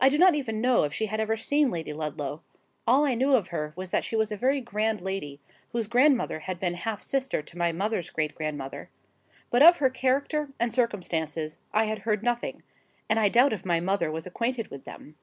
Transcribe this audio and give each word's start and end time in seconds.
I 0.00 0.08
do 0.08 0.18
not 0.18 0.36
even 0.36 0.60
know 0.60 0.84
if 0.84 0.94
she 0.94 1.06
had 1.06 1.18
ever 1.18 1.36
seen 1.36 1.68
Lady 1.72 1.92
Ludlow: 1.92 2.44
all 2.86 3.04
I 3.04 3.16
knew 3.16 3.34
of 3.34 3.48
her 3.48 3.72
was 3.74 3.90
that 3.90 4.04
she 4.04 4.14
was 4.14 4.30
a 4.30 4.36
very 4.36 4.60
grand 4.60 5.00
lady, 5.00 5.40
whose 5.72 5.88
grandmother 5.88 6.38
had 6.38 6.60
been 6.60 6.74
half 6.74 7.02
sister 7.02 7.42
to 7.42 7.58
my 7.58 7.72
mother's 7.72 8.08
great 8.08 8.36
grandmother; 8.36 8.88
but 9.50 9.60
of 9.64 9.78
her 9.78 9.90
character 9.90 10.50
and 10.60 10.72
circumstances 10.72 11.58
I 11.74 11.86
had 11.86 11.98
heard 11.98 12.22
nothing, 12.22 12.62
and 13.08 13.18
I 13.18 13.28
doubt 13.28 13.52
if 13.52 13.64
my 13.64 13.80
mother 13.80 14.12
was 14.12 14.28
acquainted 14.28 14.68
with 14.68 14.84
them. 14.84 15.16